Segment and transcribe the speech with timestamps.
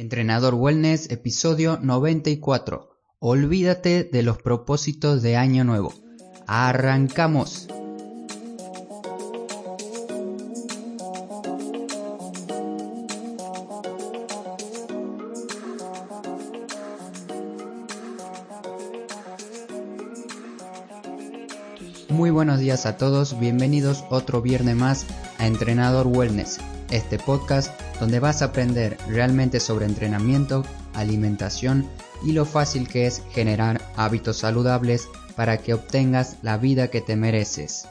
[0.00, 2.88] Entrenador Wellness, episodio 94.
[3.18, 5.92] Olvídate de los propósitos de Año Nuevo.
[6.46, 7.68] ¡Arrancamos!
[22.08, 25.06] Muy buenos días a todos, bienvenidos otro viernes más
[25.36, 26.58] a Entrenador Wellness,
[26.88, 27.70] este podcast
[28.00, 30.64] donde vas a aprender realmente sobre entrenamiento,
[30.94, 31.86] alimentación
[32.24, 37.14] y lo fácil que es generar hábitos saludables para que obtengas la vida que te
[37.14, 37.86] mereces.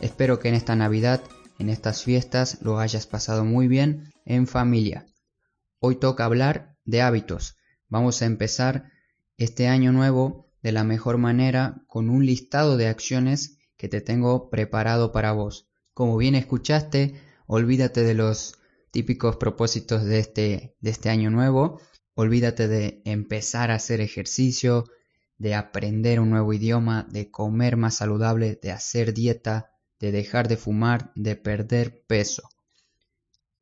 [0.00, 1.22] Espero que en esta Navidad,
[1.58, 5.06] en estas fiestas, lo hayas pasado muy bien en familia.
[5.80, 7.56] Hoy toca hablar de hábitos.
[7.88, 8.90] Vamos a empezar
[9.36, 14.48] este año nuevo de la mejor manera con un listado de acciones que te tengo
[14.48, 15.68] preparado para vos.
[15.92, 18.58] Como bien escuchaste, olvídate de los
[18.90, 21.80] típicos propósitos de este, de este año nuevo.
[22.14, 24.84] Olvídate de empezar a hacer ejercicio,
[25.38, 30.56] de aprender un nuevo idioma, de comer más saludable, de hacer dieta, de dejar de
[30.56, 32.48] fumar, de perder peso.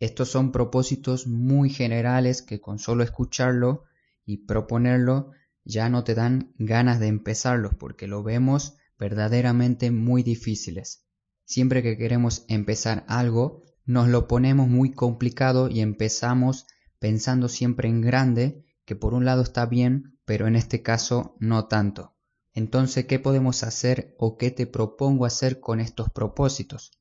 [0.01, 3.85] Estos son propósitos muy generales que con solo escucharlo
[4.27, 5.31] y proponerlo
[5.65, 11.05] ya no te dan ganas de empezarlos porque lo vemos verdaderamente muy difíciles.
[11.45, 16.67] Siempre que queremos empezar algo, nos lo ponemos muy complicado y empezamos
[16.99, 21.67] pensando siempre en grande, que por un lado está bien, pero en este caso no
[21.67, 22.15] tanto.
[22.55, 26.93] Entonces, ¿qué podemos hacer o qué te propongo hacer con estos propósitos?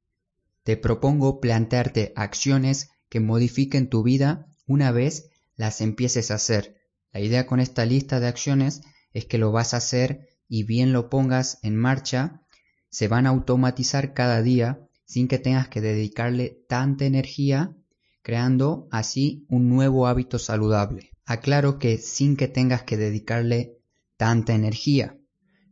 [0.64, 6.82] Te propongo plantearte acciones que modifiquen tu vida una vez las empieces a hacer.
[7.12, 8.82] La idea con esta lista de acciones
[9.14, 12.42] es que lo vas a hacer y bien lo pongas en marcha,
[12.90, 17.76] se van a automatizar cada día sin que tengas que dedicarle tanta energía,
[18.22, 21.12] creando así un nuevo hábito saludable.
[21.26, 23.78] Aclaro que sin que tengas que dedicarle
[24.18, 25.18] tanta energía.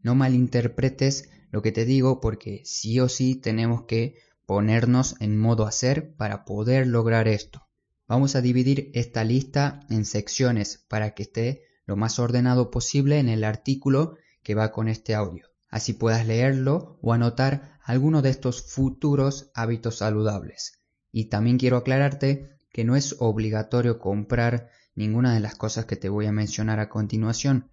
[0.03, 4.15] No malinterpretes lo que te digo porque sí o sí tenemos que
[4.45, 7.67] ponernos en modo hacer para poder lograr esto.
[8.07, 13.29] Vamos a dividir esta lista en secciones para que esté lo más ordenado posible en
[13.29, 15.50] el artículo que va con este audio.
[15.71, 20.81] Así puedas leerlo o anotar alguno de estos futuros hábitos saludables.
[21.11, 26.09] Y también quiero aclararte que no es obligatorio comprar ninguna de las cosas que te
[26.09, 27.71] voy a mencionar a continuación.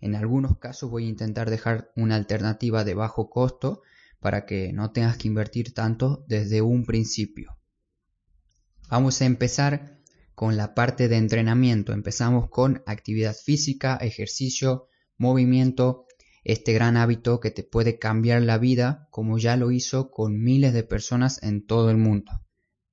[0.00, 3.82] En algunos casos voy a intentar dejar una alternativa de bajo costo
[4.20, 7.56] para que no tengas que invertir tanto desde un principio.
[8.88, 10.00] Vamos a empezar
[10.34, 11.92] con la parte de entrenamiento.
[11.92, 16.05] Empezamos con actividad física, ejercicio, movimiento
[16.48, 20.72] este gran hábito que te puede cambiar la vida como ya lo hizo con miles
[20.72, 22.30] de personas en todo el mundo.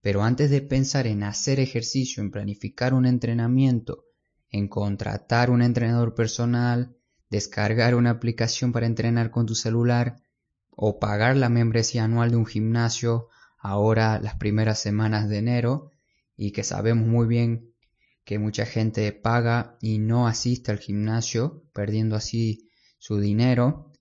[0.02, 4.06] Pero antes de pensar en hacer ejercicio, en planificar un entrenamiento,
[4.50, 6.97] en contratar un entrenador personal,
[7.30, 10.16] descargar una aplicación para entrenar con tu celular
[10.72, 13.28] o pagar la membresía anual de un gimnasio
[13.59, 15.91] ahora las primeras semanas de enero
[16.35, 17.72] y que sabemos muy bien
[18.25, 22.72] que mucha gente paga y no asiste al gimnasio, perdiendo así
[23.03, 23.91] su dinero,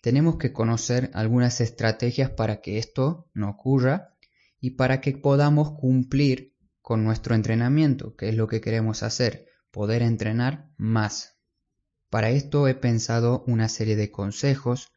[0.00, 4.14] tenemos que conocer algunas estrategias para que esto no ocurra
[4.58, 10.00] y para que podamos cumplir con nuestro entrenamiento, que es lo que queremos hacer, poder
[10.00, 11.36] entrenar más.
[12.08, 14.92] Para esto he pensado una serie de consejos.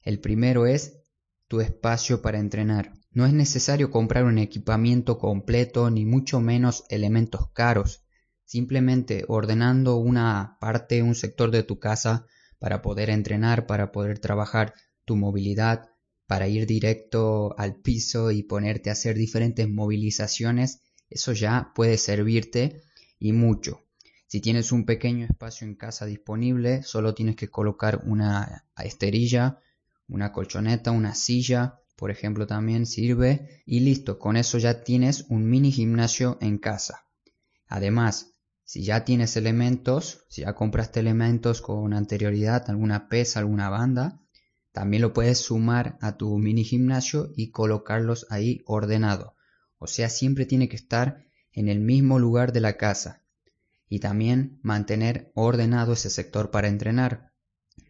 [0.00, 1.02] El primero es
[1.48, 2.92] tu espacio para entrenar.
[3.10, 8.04] No es necesario comprar un equipamiento completo ni mucho menos elementos caros.
[8.44, 12.28] Simplemente ordenando una parte, un sector de tu casa
[12.62, 14.74] para poder entrenar, para poder trabajar
[15.04, 15.90] tu movilidad,
[16.28, 20.80] para ir directo al piso y ponerte a hacer diferentes movilizaciones,
[21.10, 22.80] eso ya puede servirte
[23.18, 23.80] y mucho.
[24.28, 29.58] Si tienes un pequeño espacio en casa disponible, solo tienes que colocar una esterilla,
[30.06, 35.50] una colchoneta, una silla, por ejemplo, también sirve y listo, con eso ya tienes un
[35.50, 37.08] mini gimnasio en casa.
[37.66, 38.31] Además,
[38.72, 44.22] si ya tienes elementos, si ya compraste elementos con anterioridad, alguna pesa, alguna banda,
[44.72, 49.36] también lo puedes sumar a tu mini gimnasio y colocarlos ahí ordenado.
[49.76, 53.22] O sea, siempre tiene que estar en el mismo lugar de la casa.
[53.90, 57.30] Y también mantener ordenado ese sector para entrenar.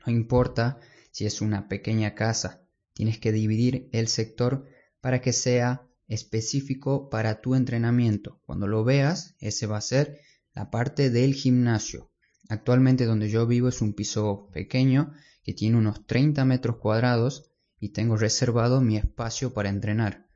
[0.04, 0.80] No importa
[1.12, 4.66] si es una pequeña casa, tienes que dividir el sector
[5.00, 8.40] para que sea específico para tu entrenamiento.
[8.46, 10.18] Cuando lo veas, ese va a ser
[10.54, 12.10] la parte del gimnasio.
[12.48, 15.12] Actualmente donde yo vivo es un piso pequeño
[15.42, 17.50] que tiene unos 30 metros cuadrados
[17.80, 20.28] y tengo reservado mi espacio para entrenar.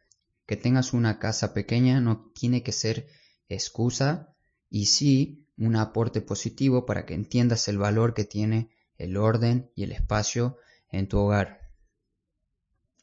[0.46, 3.06] Que tengas una casa pequeña no tiene que ser
[3.48, 4.34] excusa
[4.68, 9.84] y sí un aporte positivo para que entiendas el valor que tiene el orden y
[9.84, 10.58] el espacio
[10.90, 11.60] en tu hogar.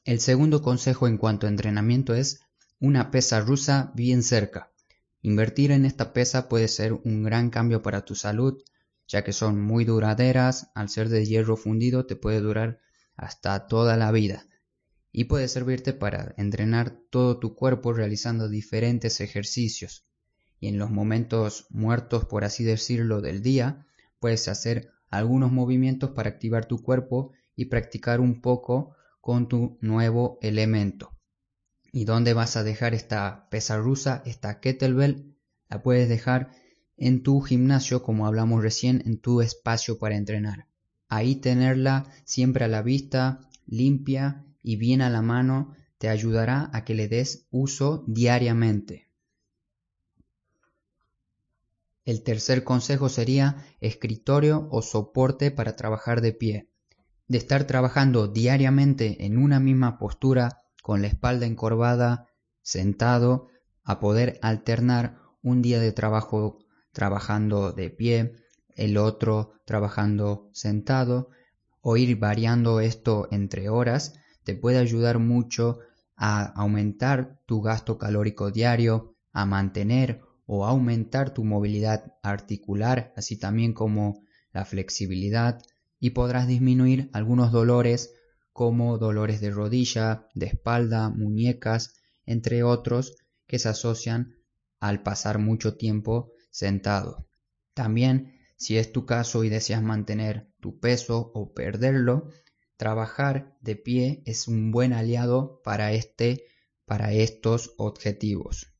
[0.04, 2.42] El segundo consejo en cuanto a entrenamiento es
[2.80, 4.73] una pesa rusa bien cerca.
[5.24, 8.62] Invertir en esta pesa puede ser un gran cambio para tu salud,
[9.08, 12.82] ya que son muy duraderas, al ser de hierro fundido te puede durar
[13.16, 14.46] hasta toda la vida
[15.14, 20.06] y puede servirte para entrenar todo tu cuerpo realizando diferentes ejercicios.
[20.60, 23.86] Y en los momentos muertos, por así decirlo, del día,
[24.20, 30.38] puedes hacer algunos movimientos para activar tu cuerpo y practicar un poco con tu nuevo
[30.42, 31.13] elemento.
[31.96, 35.36] ¿Y dónde vas a dejar esta pesa rusa, esta kettlebell?
[35.70, 36.50] La puedes dejar
[36.98, 40.66] en tu gimnasio, como hablamos recién, en tu espacio para entrenar.
[41.08, 46.84] Ahí tenerla siempre a la vista, limpia y bien a la mano te ayudará a
[46.84, 49.08] que le des uso diariamente.
[52.06, 56.70] El tercer consejo sería escritorio o soporte para trabajar de pie.
[57.28, 62.28] De estar trabajando diariamente en una misma postura, con la espalda encorvada,
[62.62, 63.48] sentado,
[63.84, 66.60] a poder alternar un día de trabajo
[66.92, 68.34] trabajando de pie,
[68.76, 71.30] el otro trabajando sentado,
[71.80, 74.14] o ir variando esto entre horas,
[74.44, 75.80] te puede ayudar mucho
[76.18, 83.74] a aumentar tu gasto calórico diario, a mantener o aumentar tu movilidad articular, así también
[83.74, 84.22] como
[84.52, 85.62] la flexibilidad,
[85.98, 88.14] y podrás disminuir algunos dolores
[88.54, 91.96] como dolores de rodilla, de espalda, muñecas,
[92.26, 93.18] entre otros
[93.48, 94.36] que se asocian
[94.80, 97.28] al pasar mucho tiempo sentado.
[97.74, 102.30] También, si es tu caso y deseas mantener tu peso o perderlo,
[102.78, 106.48] Trabajar de pie es un buen aliado para, este,
[106.86, 108.74] para estos objetivos.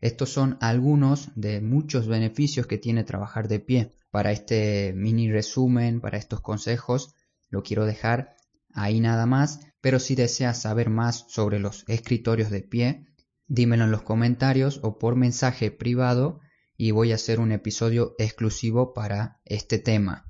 [0.00, 3.94] Estos son algunos de muchos beneficios que tiene trabajar de pie.
[4.10, 7.14] Para este mini resumen, para estos consejos,
[7.48, 8.36] lo quiero dejar
[8.74, 13.06] ahí nada más, pero si deseas saber más sobre los escritorios de pie,
[13.46, 16.40] dímelo en los comentarios o por mensaje privado
[16.76, 20.26] y voy a hacer un episodio exclusivo para este tema.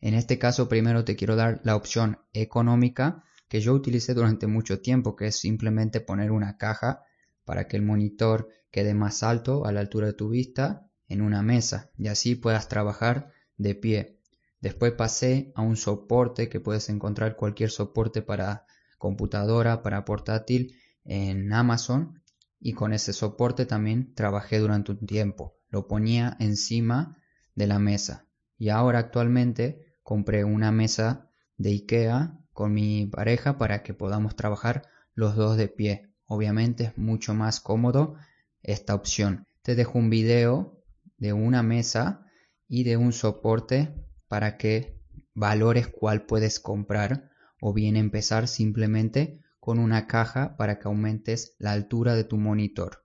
[0.00, 4.80] En este caso primero te quiero dar la opción económica que yo utilicé durante mucho
[4.80, 7.04] tiempo, que es simplemente poner una caja
[7.44, 11.42] para que el monitor quede más alto a la altura de tu vista en una
[11.42, 14.21] mesa y así puedas trabajar de pie.
[14.62, 18.64] Después pasé a un soporte que puedes encontrar cualquier soporte para
[18.96, 22.22] computadora, para portátil en Amazon
[22.60, 25.58] y con ese soporte también trabajé durante un tiempo.
[25.68, 27.18] Lo ponía encima
[27.56, 33.82] de la mesa y ahora actualmente compré una mesa de IKEA con mi pareja para
[33.82, 34.82] que podamos trabajar
[35.14, 36.12] los dos de pie.
[36.26, 38.14] Obviamente es mucho más cómodo
[38.62, 39.48] esta opción.
[39.62, 40.80] Te dejo un video
[41.18, 42.26] de una mesa
[42.68, 43.92] y de un soporte
[44.32, 44.98] para que
[45.34, 47.30] valores cuál puedes comprar
[47.60, 53.04] o bien empezar simplemente con una caja para que aumentes la altura de tu monitor.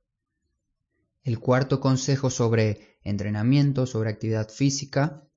[1.24, 5.28] El cuarto consejo sobre entrenamiento, sobre actividad física,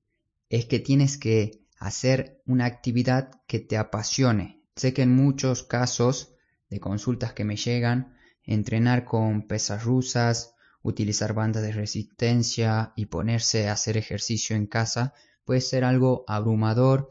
[0.47, 4.63] es que tienes que hacer una actividad que te apasione.
[4.77, 6.35] Sé que en muchos casos
[6.69, 13.67] de consultas que me llegan, entrenar con pesas rusas, utilizar bandas de resistencia y ponerse
[13.67, 15.13] a hacer ejercicio en casa
[15.51, 17.09] puede ser algo abrumador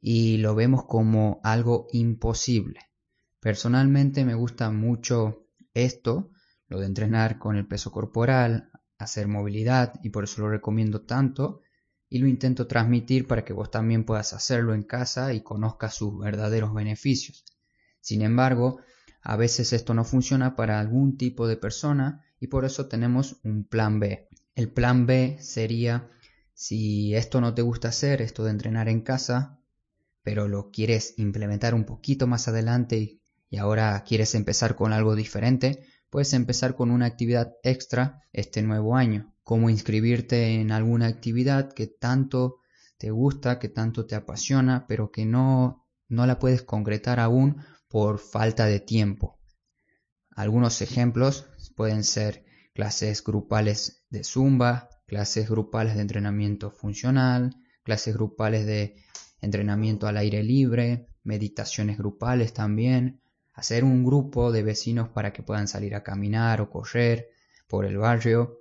[0.00, 2.80] y lo vemos como algo imposible.
[3.38, 6.32] Personalmente me gusta mucho esto,
[6.66, 11.60] lo de entrenar con el peso corporal, hacer movilidad y por eso lo recomiendo tanto
[12.08, 16.18] y lo intento transmitir para que vos también puedas hacerlo en casa y conozcas sus
[16.18, 17.44] verdaderos beneficios.
[18.00, 18.80] Sin embargo,
[19.22, 23.62] a veces esto no funciona para algún tipo de persona y por eso tenemos un
[23.62, 24.26] plan B.
[24.56, 26.10] El plan B sería
[26.58, 29.60] si esto no te gusta hacer, esto de entrenar en casa,
[30.24, 35.86] pero lo quieres implementar un poquito más adelante y, ahora quieres empezar con algo diferente,
[36.10, 41.86] puedes empezar con una actividad extra este nuevo año cómo inscribirte en alguna actividad que
[41.86, 42.56] tanto
[42.96, 48.18] te gusta, que tanto te apasiona, pero que no, no la puedes concretar aún por
[48.18, 49.38] falta de tiempo.
[50.32, 51.46] Algunos ejemplos
[51.76, 58.94] pueden ser clases grupales de zumba, clases grupales de entrenamiento funcional, clases grupales de
[59.40, 63.22] entrenamiento al aire libre, meditaciones grupales también,
[63.54, 67.30] hacer un grupo de vecinos para que puedan salir a caminar o correr
[67.68, 68.60] por el barrio,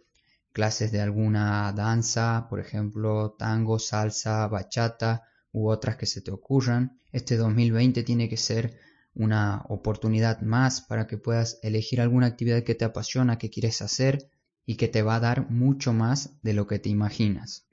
[0.54, 6.98] clases de alguna danza, por ejemplo, tango, salsa, bachata u otras que se te ocurran.
[7.12, 8.80] Este 2020 tiene que ser
[9.14, 14.30] una oportunidad más para que puedas elegir alguna actividad que te apasiona, que quieres hacer
[14.68, 17.66] y que te va a dar mucho más de lo que te imaginas.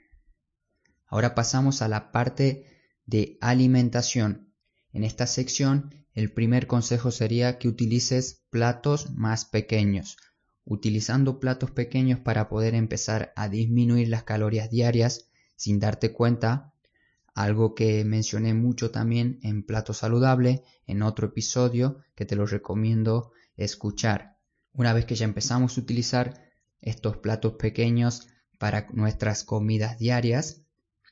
[1.07, 2.67] Ahora pasamos a la parte
[3.05, 4.55] de alimentación.
[4.93, 10.17] En esta sección, el primer consejo sería que utilices platos más pequeños,
[10.65, 16.75] utilizando platos pequeños para poder empezar a disminuir las calorías diarias sin darte cuenta,
[17.35, 23.33] algo que mencioné mucho también en Plato Saludable, en otro episodio que te lo recomiendo
[23.57, 24.39] escuchar.
[24.73, 26.44] Una vez que ya empezamos a utilizar
[26.85, 30.63] estos platos pequeños para nuestras comidas diarias,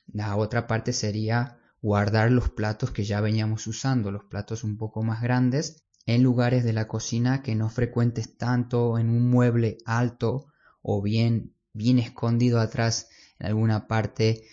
[0.07, 5.03] la otra parte sería guardar los platos que ya veníamos usando, los platos un poco
[5.03, 10.45] más grandes, en lugares de la cocina que no frecuentes tanto en un mueble alto
[10.81, 14.43] o bien bien escondido atrás en alguna parte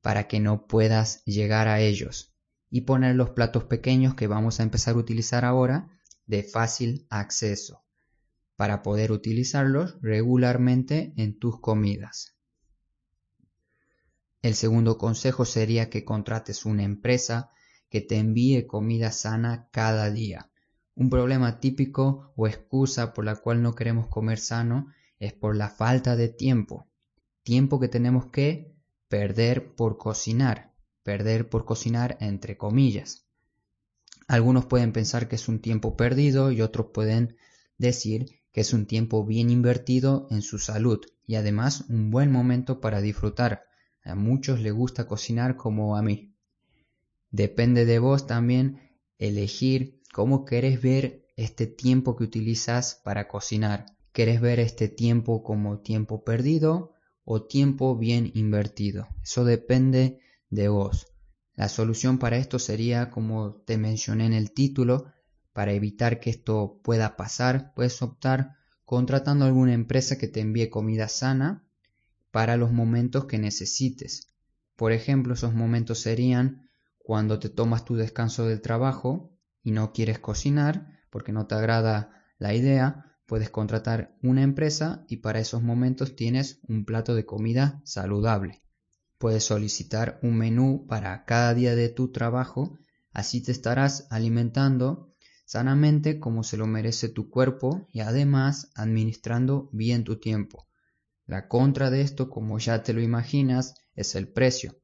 [0.00, 2.34] para que no puedas llegar a ellos.
[2.70, 5.90] Y poner los platos pequeños que vamos a empezar a utilizar ahora
[6.26, 7.84] de fácil acceso
[8.60, 12.36] para poder utilizarlos regularmente en tus comidas.
[14.42, 17.52] El segundo consejo sería que contrates una empresa
[17.88, 20.50] que te envíe comida sana cada día.
[20.94, 24.88] Un problema típico o excusa por la cual no queremos comer sano
[25.18, 26.86] es por la falta de tiempo.
[27.42, 28.74] Tiempo que tenemos que
[29.08, 30.74] perder por cocinar.
[31.02, 33.24] Perder por cocinar entre comillas.
[34.28, 37.38] Algunos pueden pensar que es un tiempo perdido y otros pueden
[37.78, 42.80] decir que es un tiempo bien invertido en su salud y además un buen momento
[42.80, 43.64] para disfrutar
[44.02, 46.34] a muchos les gusta cocinar como a mí.
[47.30, 48.80] Depende de vos también
[49.18, 53.86] elegir cómo querés ver este tiempo que utilizas para cocinar.
[54.12, 59.06] ¿Querés ver este tiempo como tiempo perdido o tiempo bien invertido?
[59.22, 61.06] Eso depende de vos.
[61.54, 65.12] La solución para esto sería, como te mencioné en el título,
[65.52, 71.08] para evitar que esto pueda pasar, puedes optar contratando alguna empresa que te envíe comida
[71.08, 71.64] sana
[72.30, 74.32] para los momentos que necesites.
[74.76, 80.18] Por ejemplo, esos momentos serían cuando te tomas tu descanso del trabajo y no quieres
[80.18, 86.16] cocinar porque no te agrada la idea, puedes contratar una empresa y para esos momentos
[86.16, 88.62] tienes un plato de comida saludable.
[89.18, 92.78] Puedes solicitar un menú para cada día de tu trabajo,
[93.12, 95.09] así te estarás alimentando
[95.50, 100.68] sanamente como se lo merece tu cuerpo y además administrando bien tu tiempo.
[101.26, 104.80] La contra de esto, como ya te lo imaginas, es el precio.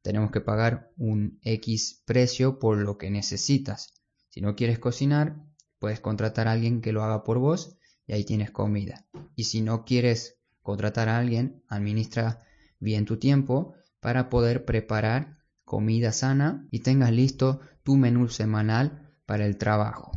[0.00, 3.92] Tenemos que pagar un X precio por lo que necesitas.
[4.30, 5.36] Si no quieres cocinar,
[5.78, 9.06] puedes contratar a alguien que lo haga por vos y ahí tienes comida.
[9.34, 12.42] Y si no quieres contratar a alguien, administra
[12.80, 19.44] bien tu tiempo para poder preparar comida sana y tengas listo tu menú semanal para
[19.44, 20.12] el trabajo.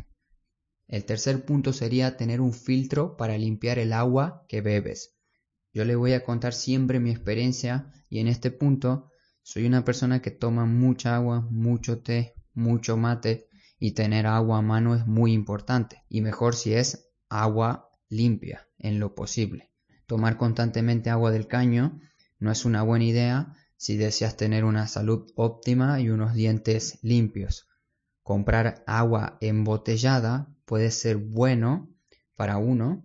[0.88, 5.14] El tercer punto sería tener un filtro para limpiar el agua que bebes.
[5.72, 9.10] Yo le voy a contar siempre mi experiencia y en este punto
[9.42, 13.48] soy una persona que toma mucha agua, mucho té, mucho mate
[13.78, 18.98] y tener agua a mano es muy importante y mejor si es agua limpia en
[18.98, 19.70] lo posible.
[20.06, 22.00] Tomar constantemente agua del caño
[22.40, 27.69] no es una buena idea si deseas tener una salud óptima y unos dientes limpios.
[28.30, 31.90] Comprar agua embotellada puede ser bueno
[32.36, 33.02] para uno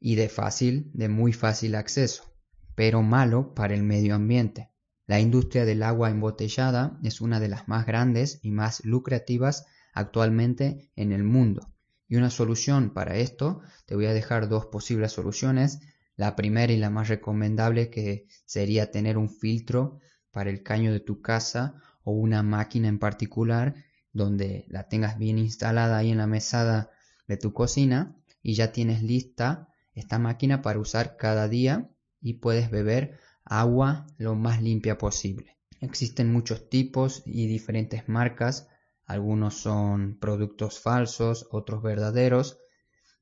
[0.00, 2.34] y de fácil, de muy fácil acceso,
[2.74, 4.70] pero malo para el medio ambiente.
[5.06, 10.90] La industria del agua embotellada es una de las más grandes y más lucrativas actualmente
[10.96, 11.74] en el mundo.
[12.08, 15.80] Y una solución para esto, te voy a dejar dos posibles soluciones.
[16.16, 19.98] La primera y la más recomendable que sería tener un filtro
[20.30, 23.74] para el caño de tu casa o una máquina en particular
[24.18, 26.90] donde la tengas bien instalada ahí en la mesada
[27.26, 31.88] de tu cocina y ya tienes lista esta máquina para usar cada día
[32.20, 35.56] y puedes beber agua lo más limpia posible.
[35.80, 38.68] Existen muchos tipos y diferentes marcas,
[39.06, 42.58] algunos son productos falsos, otros verdaderos,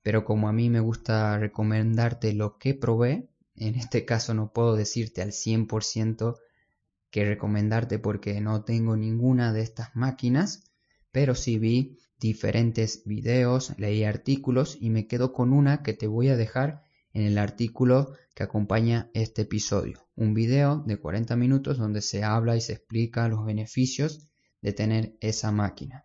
[0.02, 4.74] pero como a mí me gusta recomendarte lo que probé, en este caso no puedo
[4.74, 6.36] decirte al 100%
[7.10, 10.64] que recomendarte porque no tengo ninguna de estas máquinas,
[11.16, 16.28] pero sí vi diferentes videos, leí artículos y me quedo con una que te voy
[16.28, 16.82] a dejar
[17.14, 20.06] en el artículo que acompaña este episodio.
[20.14, 24.28] Un video de 40 minutos donde se habla y se explica los beneficios
[24.60, 26.04] de tener esa máquina.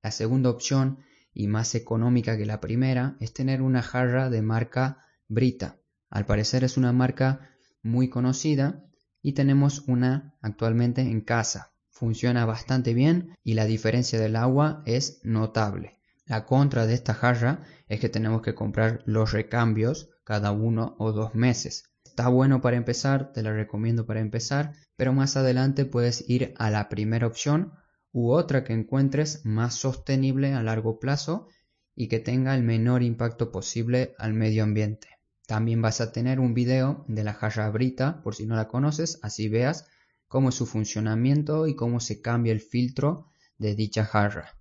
[0.00, 1.00] La segunda opción
[1.34, 5.80] y más económica que la primera es tener una jarra de marca Brita.
[6.08, 7.50] Al parecer es una marca
[7.82, 8.84] muy conocida
[9.22, 11.71] y tenemos una actualmente en casa
[12.02, 16.00] funciona bastante bien y la diferencia del agua es notable.
[16.26, 21.12] La contra de esta jarra es que tenemos que comprar los recambios cada uno o
[21.12, 21.84] dos meses.
[22.04, 26.70] Está bueno para empezar, te la recomiendo para empezar, pero más adelante puedes ir a
[26.70, 27.72] la primera opción
[28.10, 31.46] u otra que encuentres más sostenible a largo plazo
[31.94, 35.06] y que tenga el menor impacto posible al medio ambiente.
[35.46, 39.20] También vas a tener un video de la jarra brita, por si no la conoces,
[39.22, 39.86] así veas
[40.32, 43.26] cómo es su funcionamiento y cómo se cambia el filtro
[43.58, 44.56] de dicha jarra.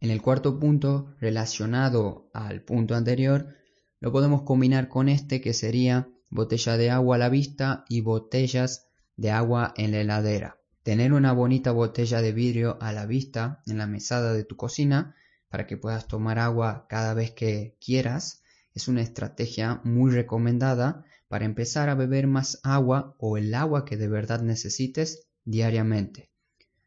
[0.00, 3.54] En el cuarto punto, relacionado al punto anterior,
[4.00, 8.88] lo podemos combinar con este que sería botella de agua a la vista y botellas
[9.14, 10.58] de agua en la heladera.
[10.82, 15.14] Tener una bonita botella de vidrio a la vista en la mesada de tu cocina
[15.48, 18.42] para que puedas tomar agua cada vez que quieras
[18.74, 23.96] es una estrategia muy recomendada para empezar a beber más agua o el agua que
[23.96, 26.30] de verdad necesites diariamente.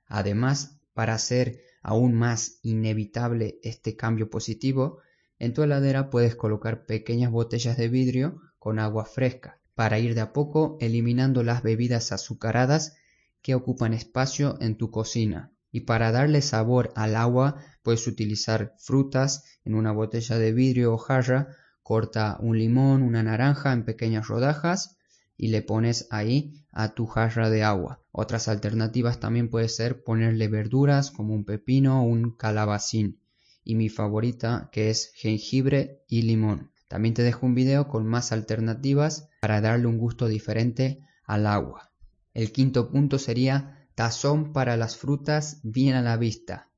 [0.05, 4.99] Además, para hacer aún más inevitable este cambio positivo,
[5.39, 10.21] en tu heladera puedes colocar pequeñas botellas de vidrio con agua fresca para ir de
[10.21, 12.97] a poco eliminando las bebidas azucaradas
[13.41, 15.53] que ocupan espacio en tu cocina.
[15.71, 20.99] Y para darle sabor al agua puedes utilizar frutas en una botella de vidrio o
[20.99, 21.47] jarra,
[21.85, 24.97] corta un limón, una naranja en pequeñas rodajas
[25.37, 28.01] y le pones ahí a tu jarra de agua.
[28.11, 33.21] Otras alternativas también puede ser ponerle verduras como un pepino o un calabacín.
[33.63, 36.71] Y mi favorita que es jengibre y limón.
[36.87, 41.91] También te dejo un video con más alternativas para darle un gusto diferente al agua.
[42.33, 46.71] El quinto punto sería tazón para las frutas bien a la vista.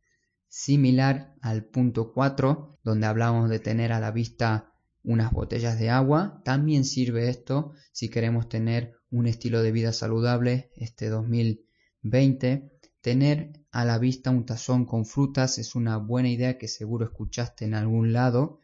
[0.50, 4.74] Similar al punto 4, donde hablamos de tener a la vista
[5.08, 10.70] unas botellas de agua, también sirve esto si queremos tener un estilo de vida saludable
[10.76, 12.70] este 2020.
[13.00, 17.64] Tener a la vista un tazón con frutas es una buena idea que seguro escuchaste
[17.64, 18.60] en algún lado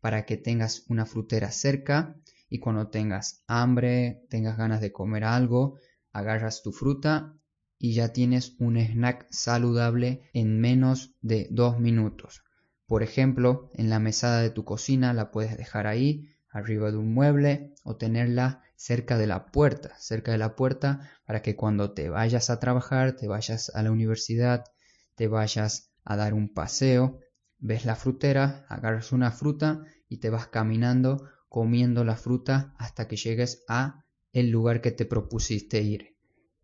[0.00, 2.16] para que tengas una frutera cerca
[2.48, 5.80] y cuando tengas hambre, tengas ganas de comer algo,
[6.12, 7.34] agarras tu fruta
[7.76, 12.44] y ya tienes un snack saludable en menos de dos minutos.
[12.88, 17.12] Por ejemplo, en la mesada de tu cocina la puedes dejar ahí, arriba de un
[17.12, 22.08] mueble o tenerla cerca de la puerta, cerca de la puerta para que cuando te
[22.08, 24.64] vayas a trabajar, te vayas a la universidad,
[25.16, 27.20] te vayas a dar un paseo,
[27.58, 33.16] ves la frutera, agarras una fruta y te vas caminando comiendo la fruta hasta que
[33.16, 36.16] llegues a el lugar que te propusiste ir.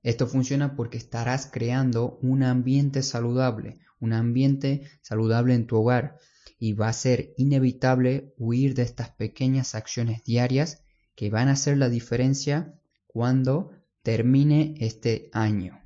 [0.03, 6.19] Esto funciona porque estarás creando un ambiente saludable, un ambiente saludable en tu hogar
[6.59, 10.83] y va a ser inevitable huir de estas pequeñas acciones diarias
[11.15, 13.71] que van a hacer la diferencia cuando
[14.03, 15.81] termine este año.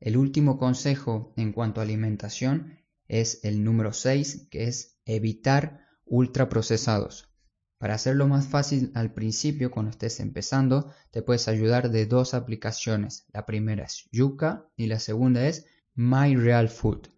[0.00, 7.32] El último consejo en cuanto a alimentación es el número 6, que es evitar ultraprocesados.
[7.78, 13.26] Para hacerlo más fácil al principio, cuando estés empezando, te puedes ayudar de dos aplicaciones.
[13.32, 17.08] La primera es Yuka y la segunda es My Real Food.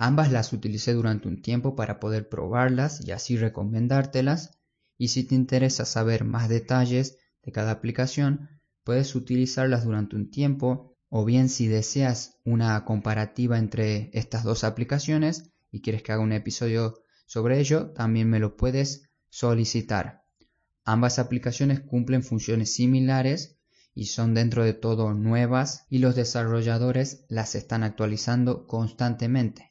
[0.00, 4.60] Ambas las utilicé durante un tiempo para poder probarlas y así recomendártelas.
[4.96, 8.48] Y si te interesa saber más detalles de cada aplicación,
[8.84, 15.50] puedes utilizarlas durante un tiempo o bien si deseas una comparativa entre estas dos aplicaciones
[15.72, 20.22] y quieres que haga un episodio sobre ello, también me lo puedes solicitar.
[20.84, 23.58] Ambas aplicaciones cumplen funciones similares
[23.96, 29.67] y son dentro de todo nuevas y los desarrolladores las están actualizando constantemente.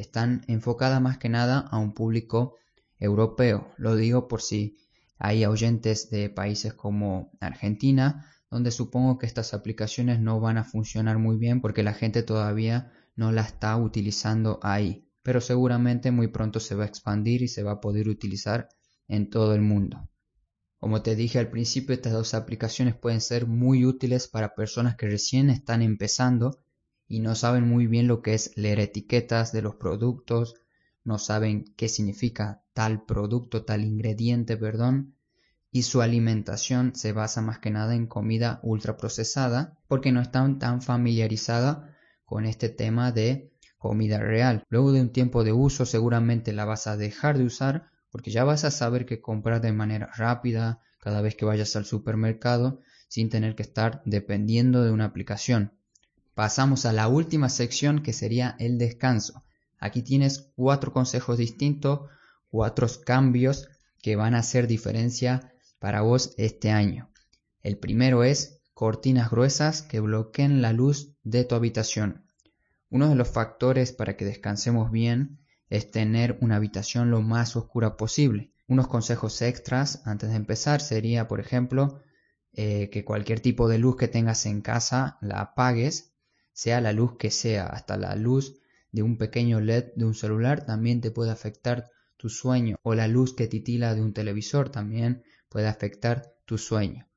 [0.00, 2.56] Están enfocadas más que nada a un público
[2.98, 3.70] europeo.
[3.76, 4.78] Lo digo por si
[5.18, 11.18] hay oyentes de países como Argentina, donde supongo que estas aplicaciones no van a funcionar
[11.18, 15.06] muy bien porque la gente todavía no la está utilizando ahí.
[15.22, 18.70] Pero seguramente muy pronto se va a expandir y se va a poder utilizar
[19.06, 20.08] en todo el mundo.
[20.78, 25.10] Como te dije al principio, estas dos aplicaciones pueden ser muy útiles para personas que
[25.10, 26.56] recién están empezando
[27.10, 30.54] y no saben muy bien lo que es leer etiquetas de los productos,
[31.02, 35.16] no saben qué significa tal producto, tal ingrediente, perdón,
[35.72, 40.82] y su alimentación se basa más que nada en comida ultraprocesada porque no están tan
[40.82, 44.62] familiarizada con este tema de comida real.
[44.68, 48.44] Luego de un tiempo de uso seguramente la vas a dejar de usar porque ya
[48.44, 53.30] vas a saber qué comprar de manera rápida cada vez que vayas al supermercado sin
[53.30, 55.72] tener que estar dependiendo de una aplicación.
[56.34, 59.44] Pasamos a la última sección que sería el descanso.
[59.78, 62.08] Aquí tienes cuatro consejos distintos,
[62.48, 63.68] cuatro cambios
[64.02, 67.10] que van a hacer diferencia para vos este año.
[67.62, 72.24] El primero es cortinas gruesas que bloqueen la luz de tu habitación.
[72.88, 75.38] Uno de los factores para que descansemos bien
[75.68, 78.52] es tener una habitación lo más oscura posible.
[78.66, 82.00] Unos consejos extras antes de empezar sería, por ejemplo,
[82.52, 86.09] eh, que cualquier tipo de luz que tengas en casa la apagues,
[86.52, 88.60] sea la luz que sea, hasta la luz
[88.92, 93.08] de un pequeño LED de un celular también te puede afectar tu sueño o la
[93.08, 97.08] luz que titila de un televisor también puede afectar tu sueño.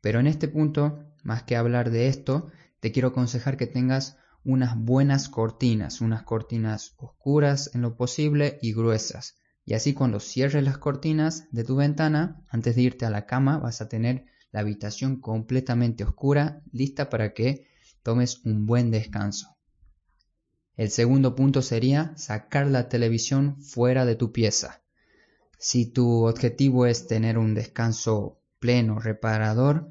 [0.00, 4.76] Pero en este punto, más que hablar de esto, te quiero aconsejar que tengas unas
[4.76, 9.38] buenas cortinas, unas cortinas oscuras en lo posible y gruesas.
[9.64, 13.58] Y así cuando cierres las cortinas de tu ventana, antes de irte a la cama,
[13.58, 17.66] vas a tener la habitación completamente oscura, lista para que
[18.02, 19.56] tomes un buen descanso.
[20.76, 24.82] El segundo punto sería sacar la televisión fuera de tu pieza.
[25.58, 29.90] Si tu objetivo es tener un descanso pleno, reparador,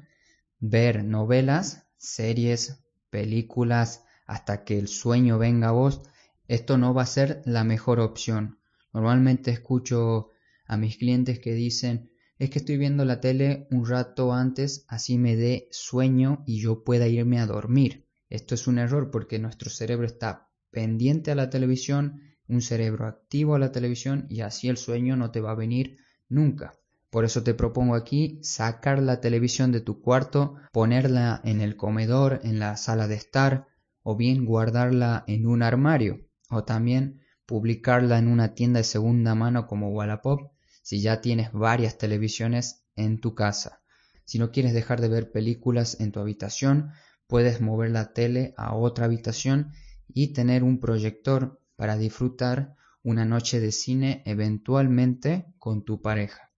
[0.58, 6.02] ver novelas, series, películas, hasta que el sueño venga a vos,
[6.48, 8.58] esto no va a ser la mejor opción.
[8.92, 10.30] Normalmente escucho
[10.66, 15.16] a mis clientes que dicen, es que estoy viendo la tele un rato antes, así
[15.16, 18.01] me dé sueño y yo pueda irme a dormir.
[18.32, 23.54] Esto es un error porque nuestro cerebro está pendiente a la televisión, un cerebro activo
[23.54, 25.98] a la televisión y así el sueño no te va a venir
[26.30, 26.72] nunca.
[27.10, 32.40] Por eso te propongo aquí sacar la televisión de tu cuarto, ponerla en el comedor,
[32.42, 33.66] en la sala de estar,
[34.02, 39.66] o bien guardarla en un armario, o también publicarla en una tienda de segunda mano
[39.66, 43.82] como Wallapop si ya tienes varias televisiones en tu casa.
[44.24, 46.92] Si no quieres dejar de ver películas en tu habitación,
[47.32, 49.72] puedes mover la tele a otra habitación
[50.06, 56.50] y tener un proyector para disfrutar una noche de cine eventualmente con tu pareja.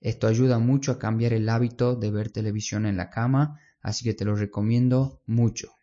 [0.00, 4.14] Esto ayuda mucho a cambiar el hábito de ver televisión en la cama, así que
[4.14, 5.74] te lo recomiendo mucho.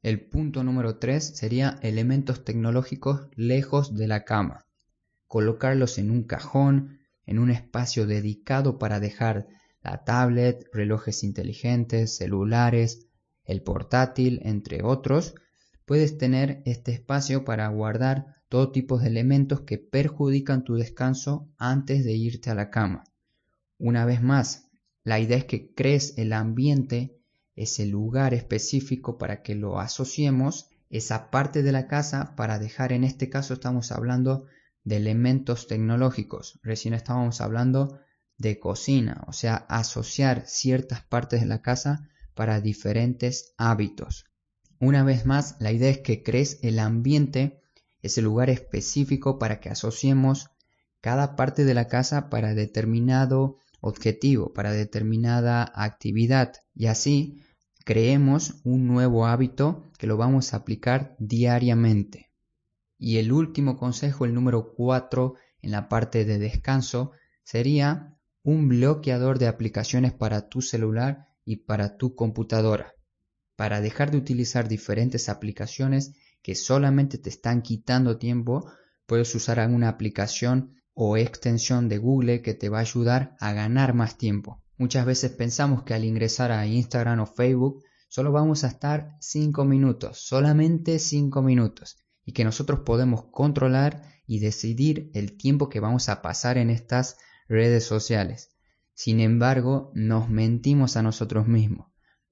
[0.00, 4.64] El punto número 3 sería elementos tecnológicos lejos de la cama.
[5.26, 9.46] Colocarlos en un cajón, en un espacio dedicado para dejar
[9.82, 13.07] la tablet, relojes inteligentes, celulares,
[13.48, 15.34] el portátil, entre otros.
[15.84, 22.04] Puedes tener este espacio para guardar todo tipo de elementos que perjudican tu descanso antes
[22.04, 23.04] de irte a la cama.
[23.78, 24.68] Una vez más,
[25.02, 27.18] la idea es que crees el ambiente,
[27.56, 33.04] ese lugar específico para que lo asociemos, esa parte de la casa para dejar, en
[33.04, 34.46] este caso estamos hablando
[34.84, 37.98] de elementos tecnológicos, recién estábamos hablando
[38.38, 44.26] de cocina, o sea, asociar ciertas partes de la casa para diferentes hábitos.
[44.78, 47.60] Una vez más, la idea es que crees el ambiente,
[48.00, 50.48] ese lugar específico para que asociemos
[51.00, 57.42] cada parte de la casa para determinado objetivo, para determinada actividad y así
[57.84, 62.30] creemos un nuevo hábito que lo vamos a aplicar diariamente.
[62.98, 67.10] Y el último consejo, el número 4 en la parte de descanso,
[67.42, 72.92] sería un bloqueador de aplicaciones para tu celular y para tu computadora,
[73.56, 78.70] para dejar de utilizar diferentes aplicaciones que solamente te están quitando tiempo,
[79.06, 83.94] puedes usar alguna aplicación o extensión de Google que te va a ayudar a ganar
[83.94, 84.62] más tiempo.
[84.76, 89.64] Muchas veces pensamos que al ingresar a Instagram o Facebook solo vamos a estar 5
[89.64, 96.10] minutos, solamente 5 minutos, y que nosotros podemos controlar y decidir el tiempo que vamos
[96.10, 97.16] a pasar en estas
[97.48, 98.57] redes sociales.
[98.98, 101.86] Sin embargo, nos mentimos a nosotros mismos,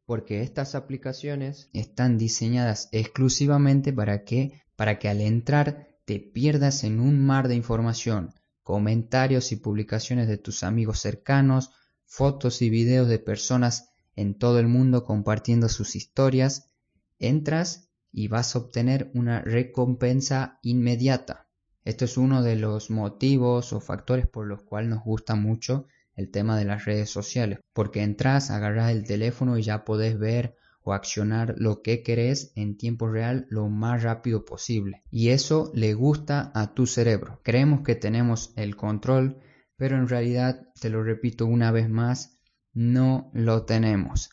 [0.05, 6.99] porque estas aplicaciones están diseñadas exclusivamente para que para que al entrar te pierdas en
[6.99, 11.71] un mar de información, comentarios y publicaciones de tus amigos cercanos,
[12.05, 16.73] fotos y videos de personas en todo el mundo compartiendo sus historias,
[17.21, 21.47] entras y vas a obtener una recompensa inmediata.
[21.85, 26.31] Esto es uno de los motivos o factores por los cuales nos gusta mucho el
[26.31, 30.93] tema de las redes sociales, porque entras, agarras el teléfono y ya podés ver o
[30.93, 35.03] accionar lo que querés en tiempo real lo más rápido posible.
[35.11, 37.41] Y eso le gusta a tu cerebro.
[37.43, 39.41] Creemos que tenemos el control,
[39.77, 42.39] pero en realidad, te lo repito una vez más,
[42.73, 44.31] no lo tenemos.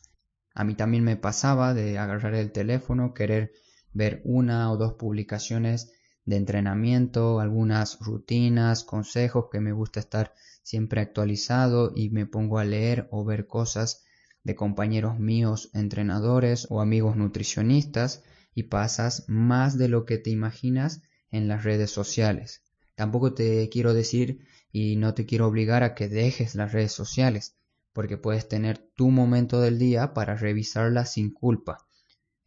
[0.54, 3.52] A mí también me pasaba de agarrar el teléfono, querer
[3.92, 5.92] ver una o dos publicaciones
[6.26, 12.66] de entrenamiento, algunas rutinas, consejos que me gusta estar siempre actualizado y me pongo a
[12.66, 14.04] leer o ver cosas
[14.44, 18.24] de compañeros míos entrenadores o amigos nutricionistas
[18.56, 22.64] y pasas más de lo que te imaginas en las redes sociales.
[22.96, 27.56] Tampoco te quiero decir y no te quiero obligar a que dejes las redes sociales,
[27.92, 31.86] porque puedes tener tu momento del día para revisarlas sin culpa.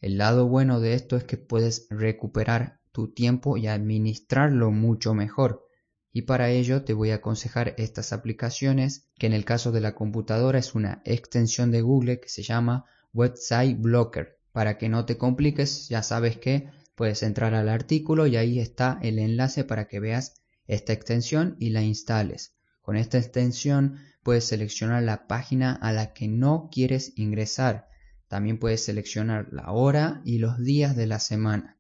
[0.01, 5.66] El lado bueno de esto es que puedes recuperar tu tiempo y administrarlo mucho mejor.
[6.17, 9.95] Y para ello te voy a aconsejar estas aplicaciones, que en el caso de la
[9.95, 14.39] computadora es una extensión de Google que se llama Website Blocker.
[14.51, 18.99] Para que no te compliques, ya sabes que puedes entrar al artículo y ahí está
[19.03, 22.55] el enlace para que veas esta extensión y la instales.
[22.81, 27.91] Con esta extensión puedes seleccionar la página a la que no quieres ingresar.
[28.27, 31.77] También puedes seleccionar la hora y los días de la semana.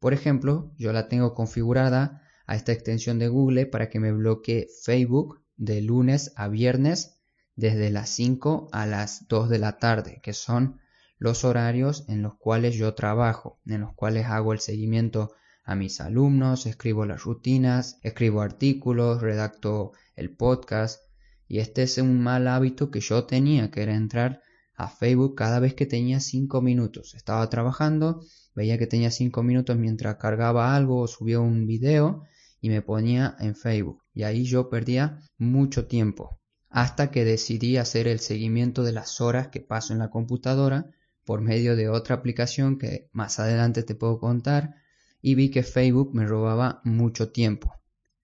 [0.00, 4.68] Por ejemplo, yo la tengo configurada a esta extensión de Google para que me bloquee
[4.82, 7.18] Facebook de lunes a viernes
[7.56, 10.80] desde las 5 a las 2 de la tarde, que son
[11.18, 15.32] los horarios en los cuales yo trabajo, en los cuales hago el seguimiento
[15.64, 21.00] a mis alumnos, escribo las rutinas, escribo artículos, redacto el podcast
[21.48, 24.42] y este es un mal hábito que yo tenía, que era entrar
[24.76, 27.14] a Facebook cada vez que tenía 5 minutos.
[27.14, 28.20] Estaba trabajando,
[28.54, 32.24] veía que tenía 5 minutos mientras cargaba algo o subía un video
[32.60, 34.02] y me ponía en Facebook.
[34.14, 36.40] Y ahí yo perdía mucho tiempo.
[36.68, 40.90] Hasta que decidí hacer el seguimiento de las horas que paso en la computadora
[41.24, 44.76] por medio de otra aplicación que más adelante te puedo contar
[45.20, 47.74] y vi que Facebook me robaba mucho tiempo.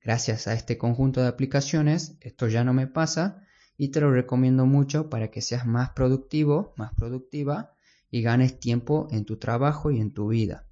[0.02, 3.42] Gracias a este conjunto de aplicaciones esto ya no me pasa
[3.76, 7.74] y te lo recomiendo mucho para que seas más productivo, más productiva
[8.10, 10.68] y ganes tiempo en tu trabajo y en tu vida.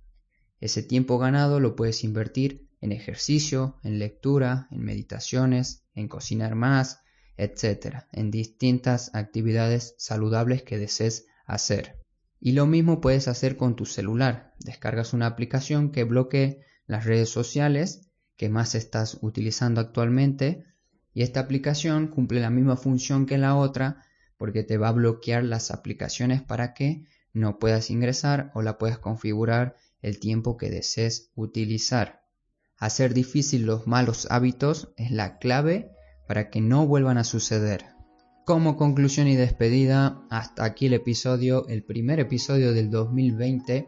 [0.61, 7.01] Ese tiempo ganado lo puedes invertir en ejercicio, en lectura, en meditaciones, en cocinar más,
[7.37, 12.01] etc., en distintas actividades saludables que desees hacer.
[12.41, 14.55] Y lo mismo puedes hacer con tu celular.
[14.59, 20.65] Descargas una aplicación que bloquee las redes sociales que más estás utilizando actualmente
[21.13, 24.03] y esta aplicación cumple la misma función que la otra
[24.39, 28.99] porque te va a bloquear las aplicaciones para que no puedas ingresar o la puedas
[28.99, 32.20] configurar el tiempo que desees utilizar.
[32.81, 35.91] Hacer difícil los malos hábitos es la clave
[36.27, 37.85] para que no vuelvan a suceder.
[38.47, 43.87] Como conclusión y despedida, hasta aquí el episodio, el primer episodio del 2020.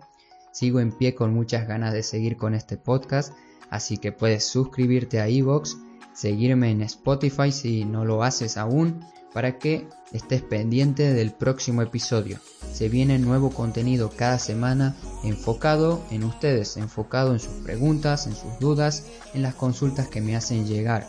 [0.52, 3.32] Sigo en pie con muchas ganas de seguir con este podcast,
[3.70, 5.78] así que puedes suscribirte a Evox,
[6.12, 9.00] seguirme en Spotify si no lo haces aún,
[9.32, 12.38] para que estés pendiente del próximo episodio.
[12.72, 18.58] Se viene nuevo contenido cada semana enfocado en ustedes, enfocado en sus preguntas, en sus
[18.58, 21.06] dudas, en las consultas que me hacen llegar.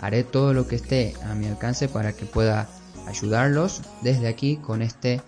[0.00, 2.68] Haré todo lo que esté a mi alcance para que pueda
[3.06, 5.20] ayudarlos desde aquí con este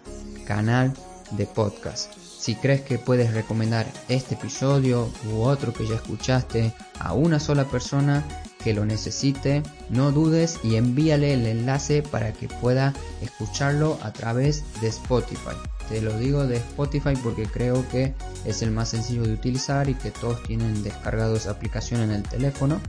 [0.47, 0.93] canal
[1.33, 2.13] de podcast.
[2.17, 7.65] Si crees que puedes recomendar este episodio u otro que ya escuchaste a una sola
[7.65, 8.25] persona
[8.67, 14.65] que lo necesite, no dudes y envíale el enlace para que pueda escucharlo a través
[14.81, 15.55] de Spotify.
[15.89, 18.13] Te lo digo de Spotify porque creo que
[18.45, 22.25] es el más sencillo de utilizar y que todos tienen descargado esa aplicación en el
[22.25, 22.81] teléfono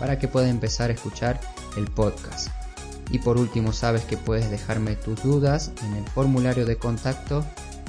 [0.00, 1.38] para que pueda empezar a escuchar
[1.76, 2.48] el podcast.
[3.10, 7.44] Y por último, sabes que puedes dejarme tus dudas en el formulario de contacto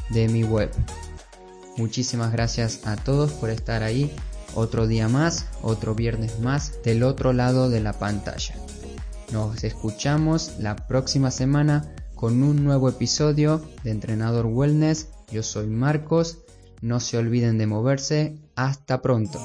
[0.10, 0.72] de mi web.
[1.78, 4.14] Muchísimas gracias a todos por estar ahí.
[4.56, 8.56] Otro día más, otro viernes más del otro lado de la pantalla.
[9.32, 15.10] Nos escuchamos la próxima semana con un nuevo episodio de Entrenador Wellness.
[15.32, 16.40] Yo soy Marcos.
[16.82, 18.38] No se olviden de moverse.
[18.56, 19.40] Hasta pronto.